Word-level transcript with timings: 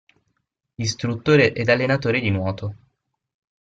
Istruttore 0.77 1.53
ed 1.53 1.69
allenatore 1.69 2.19
di 2.19 2.31
nuoto. 2.31 2.75